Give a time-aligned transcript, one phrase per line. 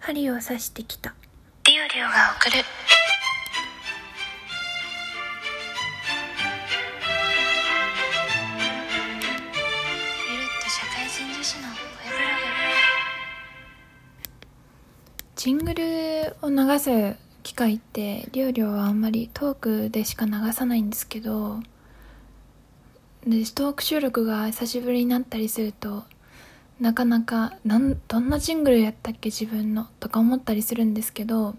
[0.00, 1.14] 針を刺してきた。
[1.64, 2.56] リオリオが送る。
[2.56, 2.62] ゆ
[10.36, 12.48] るっと社会人女子の声ブロ
[15.36, 21.60] ジングルを流す機会ってりょうりょうはあんまりトークでしか流さないんですけど
[23.26, 26.04] でトーク収録が久しぶりになったりすると
[26.80, 31.56] なかなかなんどんなジングルやったっけ自分のとか思ったりするんですけど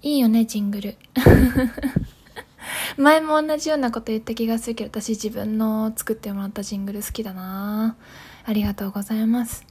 [0.00, 0.96] いいよねジングル。
[2.96, 7.96] 前も同じようなこと言った気がするけど私自分の作ってもらったジングル好きだな。
[8.44, 9.64] ありがとうございます。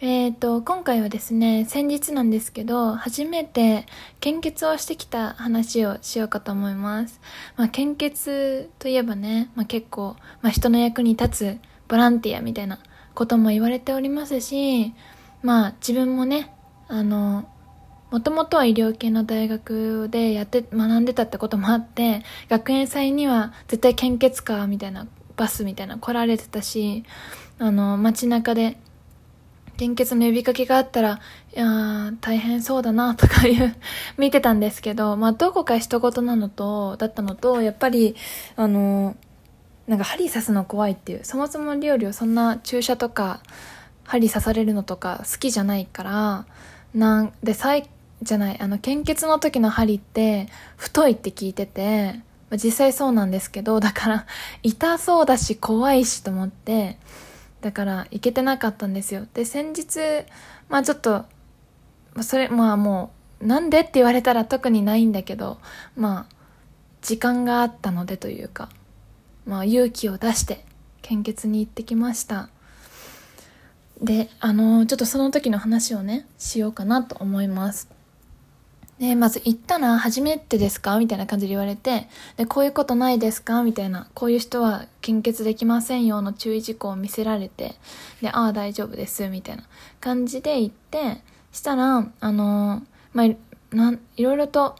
[0.00, 3.84] えーと今回はですね先日なんですけど初めて
[4.20, 7.20] 献血をしてきた話をしようかと思います、
[7.56, 11.58] まあ、献血といえばね、まあ、結構、まあ、人の役に立つ
[11.88, 12.78] ボランティアみたいな
[13.18, 14.94] ことも言われておりますし
[15.42, 16.54] まあ自分もね
[16.86, 17.48] あの
[18.12, 27.02] もともとは医療系の大学でやって学んでたってこともあって学園祭には絶対献血カーみたいなバスみたいな来られてたし
[27.58, 28.78] あの街中で
[29.76, 31.20] 献血の呼びかけがあったら
[31.56, 33.74] いや大変そうだなとかいう
[34.16, 38.14] 見てたんですけどまあどこか一言なのとだったのとやっぱり
[38.54, 39.16] あの
[39.88, 43.40] なんか針刺すの怖いっていうそもそも料理をそんな注射とか
[44.04, 46.46] 針刺されるのとか好きじゃないから
[46.94, 47.88] なんで最
[48.22, 52.20] じゃないあの献血の時の針って太いって聞いてて
[52.52, 54.26] 実際そうなんですけどだから
[54.62, 56.98] 痛そうだし怖いしと思って
[57.62, 59.26] だから行けてなかったんですよ。
[59.34, 59.98] で先日
[60.68, 61.24] まあちょっと
[62.22, 65.58] それまあもうなんでって言われたら特にないんだけど
[65.96, 66.34] まあ
[67.02, 68.68] 時間があったのでというか。
[69.48, 70.64] まあ勇気を出して
[71.02, 72.50] 献血に行ってきました。
[74.00, 77.88] であのちょっとその時の話をねしようかなと思います。
[78.98, 80.98] でまず行ったら初めてですか？
[80.98, 83.62] みたいな感じで言われてでこういうことないですか？
[83.62, 87.76] みたいなこういう人は献血できませんよの注意事項を見せられて
[88.20, 89.64] でああ大丈夫ですみたいな
[90.00, 91.22] 感じで行って
[91.52, 92.82] したらあの
[93.14, 94.76] まあなんいろいろと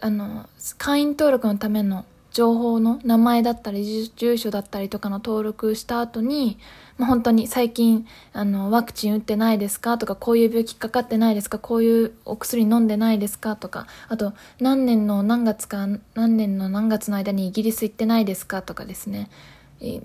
[0.00, 0.48] あの
[0.78, 6.58] 会員登録のための情報の名前だったり住所だったりとかの登録した後に、
[6.96, 9.98] まあ、本当に最近あのワクチン打ってないですか？
[9.98, 11.58] とかこういう病気かかってないですか？
[11.58, 13.56] こういうお薬飲んでないですか？
[13.56, 18.62] とかあと何年の何月か何年の何月の間にイギリス行ってないですか？
[18.62, 19.30] とかですね。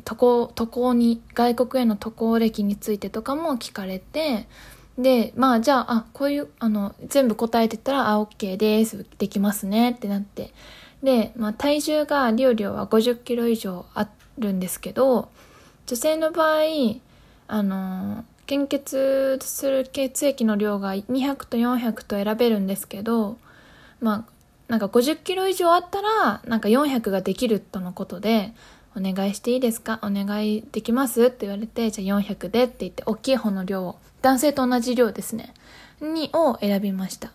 [0.04, 4.48] 渡航渡航に外国への渡航歴についてとかも聞かれて
[4.98, 9.06] でまあじゃああこういうあの全部答えてたら「OK です。
[9.18, 10.52] できますね」ってなって。
[11.04, 14.08] で、まあ、体重がリオリオは50キロ以上あ
[14.40, 15.30] るんですけど
[15.86, 16.62] 女性の場合
[17.48, 23.38] あの献血する血液の量が200と400と選べるんですけど
[24.02, 24.32] まあ
[24.68, 28.54] なんか50キロ以上あったらなんか400ができるとのことで
[28.96, 30.00] お願いしていいですか？
[30.02, 31.26] お願いできます？
[31.26, 35.54] って言われてじゃあ400でって言って大きい方の量を男性と同じ量ですね。
[36.02, 37.32] にを選びました。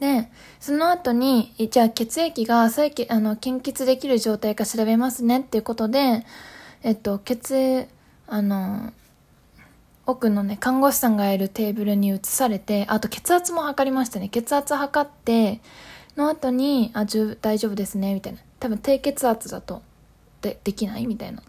[0.00, 0.30] で、
[0.60, 6.24] その後に、じゃあ血液が再起、あの、献血できる状態か調べますねっていうことで、
[6.82, 7.86] えっと、血、
[8.26, 8.92] あの、
[10.04, 14.28] 奥のね、看護師さんがいるテーブルに移されて、あと血圧も測りましたね。
[14.28, 15.60] 血圧測って、
[16.16, 18.38] の後に、あ、じゅ大丈夫ですね、みたいな。
[18.60, 19.82] 多分低血圧だと、
[20.42, 21.42] で、できないみたいな。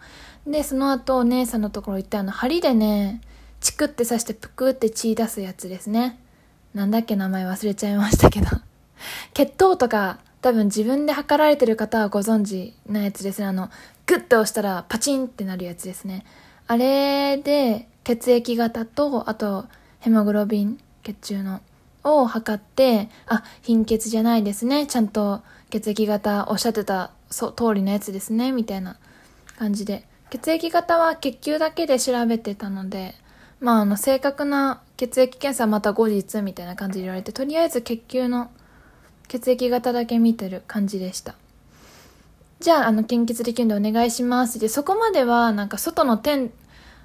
[0.48, 3.22] で、その後、お姉さんのところ行って、あの、針でね、
[3.60, 6.20] チクって刺してプクって血出すやつですね。
[6.78, 8.46] なんだっけ名前忘れちゃいましたけど。
[9.34, 13.48] 血糖とか多分自分で測られてる方はご存知なやつですね。
[13.48, 13.72] あの
[14.06, 16.24] グッと押したらパチンってなるやつですね。
[16.68, 19.66] あれで血液型とあと
[20.02, 21.62] ヘモグロビン血中の
[22.04, 24.86] を測ってあ貧血じゃないですね。
[24.86, 28.52] ちゃんと血液型おっしゃってたそ通りのやつですね。
[28.52, 28.98] みたいな
[29.58, 30.06] 感じで。
[30.30, 33.16] 血液型は血球だけで調べてたので
[33.60, 38.50] まあ、あの、正確な血液検査また後日みたいな感じで言われて、とりあえず血球の
[39.28, 41.36] 血液型だけ見てる感じでした。
[42.60, 44.58] じゃあ、あの、献血できるんでお願いします。
[44.58, 46.52] で、そこまでは、なんか外の点、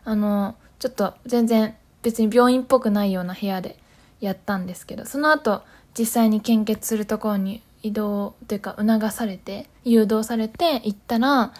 [0.04, 3.78] あの、ちょっと全然別に病院っぽくないような部屋で
[4.20, 5.62] やったんですけど、その後、
[5.96, 11.52] 実際に献血するところに移動というか促されて、誘導されて行ったら、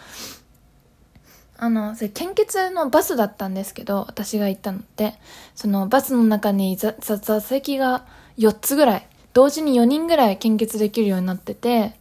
[1.63, 5.13] あの、それ献血のバスだったんですけど、私が行ったのって、
[5.55, 8.05] そのバスの中に座座席が
[8.37, 11.95] 4つぐらい、同時に4人ぐらい献血できるようになってて、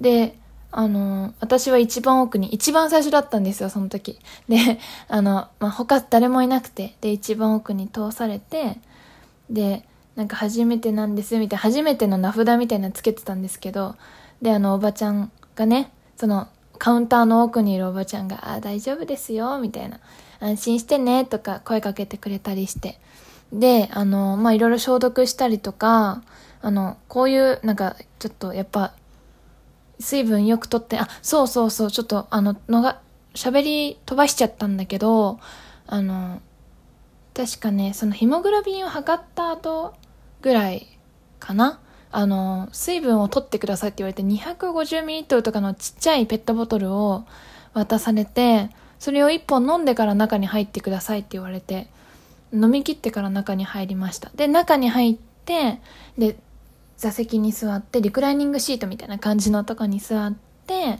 [0.00, 0.36] で、
[0.72, 4.18] あの、私は一番奥に、一番最初だったんですよ、その時。
[4.48, 8.80] で、あの、まあ、他誰もいなくて、で、一番奥に通されて、
[9.48, 9.84] で、
[10.16, 13.94] なんか初めてなんですみたいな、初めての名札みたいなのつけてたんですけど、
[14.42, 20.00] で、あの、おばちゃんがね、その、カウンターの奥にいるおばちゃんが、あ、大丈夫ですよ、みたいな。
[20.40, 22.98] 安心してね、とか声かけてくれたりして。
[23.52, 26.22] で、あの、ま、いろいろ消毒したりとか、
[26.60, 28.92] あの、こういう、なんか、ちょっと、やっぱ、
[30.00, 33.00] 水分よくとって、あ、そうそうそう、ちょっと、あの、のが、
[33.34, 35.38] 喋り飛ばしちゃったんだけど、
[35.86, 36.40] あの、
[37.34, 39.94] 確かね、そのヒモグロビンを測った後
[40.42, 40.98] ぐらい
[41.38, 41.80] かな
[42.10, 47.24] あの、水分を取ってくださいって言われて 250ml とかのちっちゃいペットボトルを
[47.74, 51.88] 渡されて、それを1本飲んでから中に入ってくださいって言われて、
[52.52, 54.30] 飲み切ってから中に入りました。
[54.34, 55.80] で、中に入って、
[56.16, 56.36] で、
[56.96, 60.34] 座席に座って、リクライニングシートみたいな感じのとこに座っ
[60.66, 60.98] て、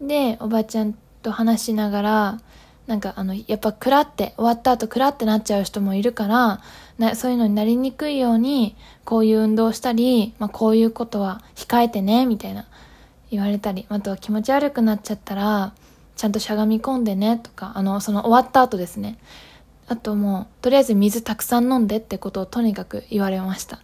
[0.00, 2.40] で、おばちゃんと話しながら、
[2.86, 6.60] なんかあの、やっぱクラって終わった後クラってなっちゃう人もいるから、
[6.98, 12.66] なそういうのになりにくいように、こういう運動したり、まあこういうことは控えてね、みたいな
[13.30, 15.72] 言われたり、あとは気持ち悪くなっちゃったら、
[16.16, 19.18] ちゃんとしゃがみ込んでね、とか、あの、その終わった後ですね。
[19.88, 23.80] あともう、とりあえず水たくさん飲んでってことをとにかく言われました。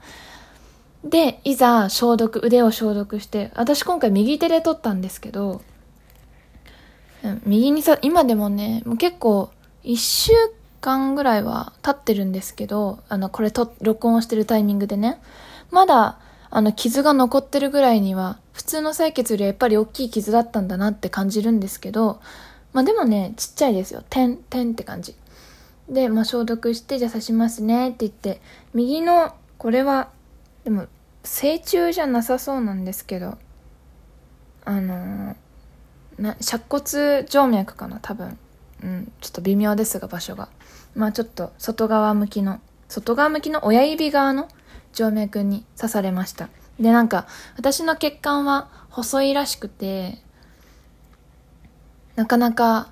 [1.04, 5.60] で、いざ消毒、腕を消毒して、私今回右手で撮ったんですけど、
[7.44, 9.50] 右にさ、今でもね、もう結構、
[9.82, 10.32] 一週
[10.80, 15.20] 間ぐらいは経ってるんですけど、あの、これと、録音してるタイミングでね、
[15.70, 16.18] まだ、
[16.50, 22.20] あの、傷が残ってるぐらいには、普通の採血よりやっぱり大きい傷だったんだなって感じるんですけど、
[22.72, 24.02] まあでもね、ちっちゃいですよ。
[24.10, 25.14] 点、点って感じ。
[25.88, 28.40] で、まあ消毒して、じゃあ刺しますねって言って、
[28.74, 30.08] 右の、これは、
[30.64, 30.86] でも、
[31.24, 33.38] 成虫じゃなさそうなんですけど、
[34.64, 35.36] あのー
[36.22, 38.38] な尺骨静脈かな多分。
[38.82, 40.48] うんちょっと微妙ですが場所が。
[40.94, 44.48] まあちょっと外側向きの外側向きの親指側の
[44.92, 46.48] 静脈に刺されました。
[46.78, 47.26] でなんか
[47.56, 50.18] 私の血管は細いらしくて
[52.16, 52.90] なかなか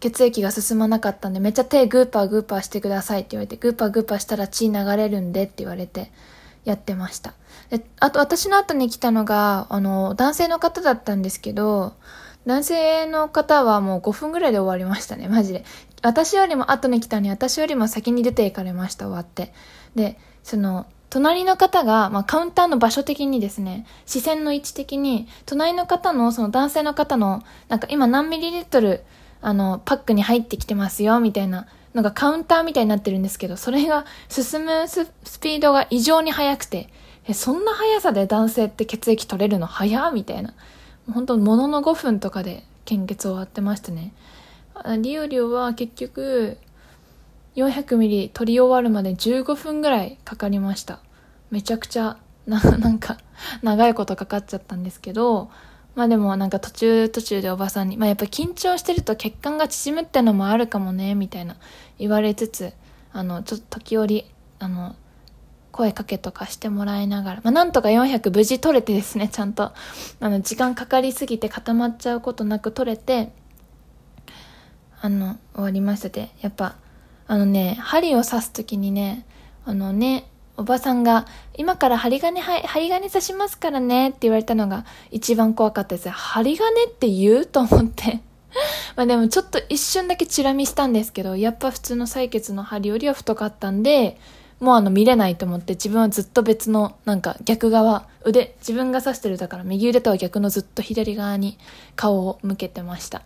[0.00, 6.10] 血液が進まなかったんでめっちゃ手グーパーグーパーしてくださいって言われてグーパーグーパーしたら血流れるんでって言われて
[6.64, 7.34] やってました。
[7.70, 11.94] であと私の後に来たのがあの男性の方だったんですけど
[12.46, 15.64] 男性の方はもう5分ぐらいで終わりましたね、マジで。
[16.02, 19.52] 私よりも後に来たのに、私よりも先に出て行かれました、終わって。
[19.94, 29.02] で、その、隣の方が、まあ、カウンターの場所的にですね、視線の位置的に、隣の方の、その男性の方の、なんか今何ミリリットル、
[29.40, 35.06] あの、パックに入ってきてますよ、みたいなのがカウンターみたいになってるんですけど、それが進むス
[35.40, 36.90] ピードが異常に速くて、
[37.26, 39.66] え、そんな速さで男性って血液取れるの？
[39.66, 40.54] 早みたいな。
[41.12, 44.12] 本当ものの5分とかで献血終わってましたね。
[45.00, 46.58] リオリオは結局
[47.56, 51.00] 400ミリ取り終わるまで15分ぐらいかかりました。
[51.50, 53.18] めちゃくちゃな、 なんか
[53.62, 55.50] 長いことかかっちゃったんですけど、
[55.94, 61.56] まあでもなんか途中途中でおばさんに、まあやっぱ緊張してると血管が縮むってのもあるかもね、みたいな
[61.98, 62.72] 言われつつ、
[63.12, 64.24] あの、ちょっと時折、
[64.58, 64.94] あの、
[65.78, 69.72] 声かけとかしてもらいながら、まあ、なんとか400無事取れてですね、ちゃんと、
[70.18, 73.30] あの、時間かかりすぎて固まっちゃうことなく取れて、
[75.00, 76.74] あの、終わりましたで、やっぱ、
[77.28, 79.24] あのね、針を刺すときにね、
[79.64, 86.08] あのね、おばさんが、今から針金、針金刺しますからねって言われたのが一番怖かったです。
[86.08, 87.46] 針金って言う？
[87.46, 88.20] と思って。
[88.96, 94.18] まあでもちょっと一瞬だけチラ見したんですけど、やっぱ普通の採血の針よりは太かったんで、
[94.60, 101.58] もうあの見れないと思って自分はずっと別のなんか逆側腕自分が指してるだから右腕とは逆のずっと左側に
[101.94, 103.22] 顔を向けてました。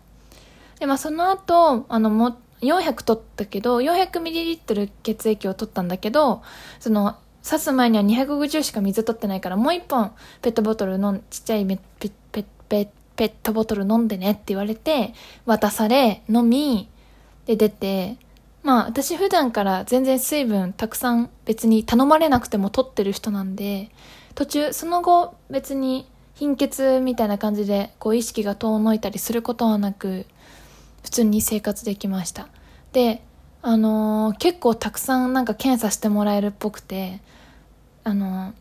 [0.79, 6.43] でまあその後あのも400取ったけど 400ml 血液を取ったんだけど
[6.81, 10.13] その刺す前には250しか水取ってないからもう一本
[10.43, 15.13] ペットボトルのちっちゃいペペペペペットボトル飲んでねって言われて
[15.45, 16.89] 渡され飲み
[17.47, 18.17] で出て
[18.63, 23.91] まあ私普段から全然水分たくさん別に頼まれなくても取ってる人なんで、
[24.35, 30.27] 途中その後別に貧血みたいな感じでこう意識が遠のいたりすることはなく、
[31.03, 32.49] 普通に生活できました。
[32.93, 33.23] で、
[33.63, 37.21] あのー、結構たくさんなんか検査してもらえるっぽくて、
[38.05, 38.53] あのー、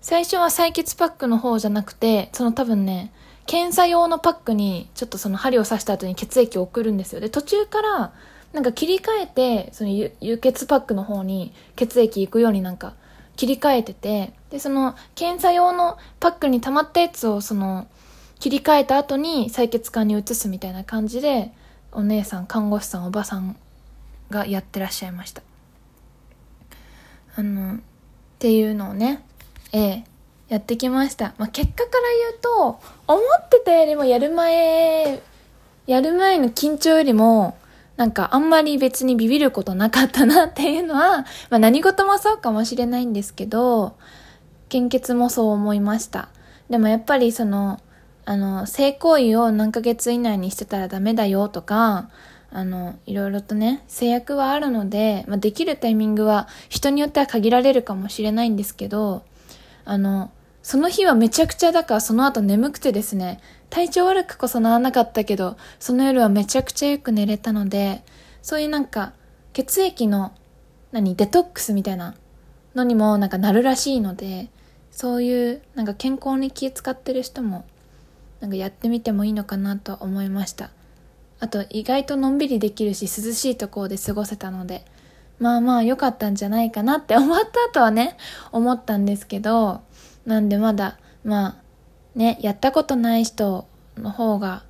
[0.00, 3.12] 最初は採血パックの方じゃなくて、その多分ね、
[3.46, 7.20] 検査用のパックにちょっとその針を刺した後に血液を送るんですよ。
[7.20, 8.12] で、途中から
[8.54, 12.94] なんか切り替えて、その輸血パックの方に血液行くようになんか
[13.36, 17.88] 切り替えてて、で、その検査用のパックに溜まったやつをその
[18.38, 21.50] 切り替えた後に採血管に移すみたいな感じで、
[21.90, 23.56] お姉さん、看護師さん、おばさん
[24.30, 25.42] がやってらっしゃいました。
[27.36, 27.78] あの、っ
[28.38, 29.24] ていうのをね、
[29.72, 30.04] ええ
[30.48, 31.34] やってきました。
[31.38, 35.20] まあ、結果から言うと、思ってたよりもやる前、
[35.86, 37.56] やる前の緊張よりも、
[37.96, 43.94] なんかあんまり別にビビることなかったなっていうのは、 まあ何事もそうかもしれないんですけど、
[44.68, 46.28] 献血もそう思いました。
[46.68, 47.80] でもやっぱりその、
[48.24, 52.08] あの、性行為を何ヶ月以内にしてたらダメだよとか、
[52.50, 59.22] あの、いろいろとね、制約はあるので、まあ、できるタイミングは人によっては限られるかもしれないんですけど、
[59.84, 60.30] あの、
[60.62, 63.40] その日はめちゃくちゃだからその後眠くてですね、
[63.74, 68.04] 体調悪くこそならなかったけど、その夜はめちゃくちゃよく寝れたので、
[68.40, 69.14] そういうなんか、
[69.52, 70.30] 血液の、
[70.92, 72.14] 何、デトックスみたいな
[72.76, 74.48] のにもなんかなるらしいので、
[74.92, 77.64] そういうなんか健康に気使ってる人も、
[78.38, 80.70] なんかやってみてもいいのかなと思いました。
[81.40, 84.84] あと意外とのんびりできるし涼しいところで過ごせたので、
[85.40, 88.16] まあまあ良かったんじゃないかなって思った後はね、
[88.52, 89.80] 思ったんですけど、
[90.26, 91.63] なんでまだ、まあ、
[92.14, 93.66] ね、やったことない人
[93.96, 94.64] の方が、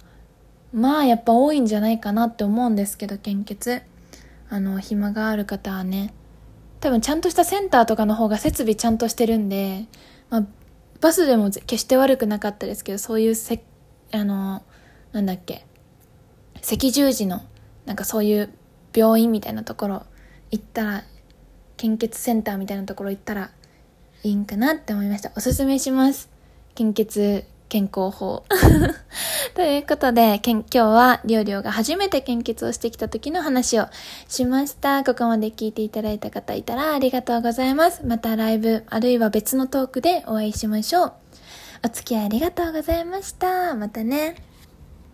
[0.73, 3.83] まあやっぱ多いんじゃないかなって思うんですけど、献血。
[4.51, 6.15] あの、暇がある方はね、
[6.81, 9.87] 多分ちゃんとしたセンターとかの方が設備ちゃんとしてるんで、
[10.31, 10.47] まあ、
[11.01, 13.63] バスでも決して悪くなかったですけど、そういうせ、
[14.13, 14.63] あの、
[15.13, 15.65] なんだっけ、
[16.57, 17.43] 赤十字の、
[17.87, 18.51] なんかそういう
[18.95, 20.03] 病院みたいなところ
[20.51, 21.05] 行ったら、
[21.77, 23.51] 献血センターみたいなところ行ったら、
[24.23, 25.33] いいんかなって思いました。
[25.37, 26.34] おすすめします。
[26.75, 28.45] 献血健康法。
[29.55, 33.87] ということで、今日はりょうりょうが初めて献血をしてきた時の話を
[34.29, 35.03] しました。
[35.03, 38.03] ここまで聞いていただいた方いたらありがとうございます。
[38.07, 41.13] またライブ、あるいは別のトークでお会いしましょう。
[41.85, 43.75] お付き合いありがとうございました。
[43.75, 44.54] またね。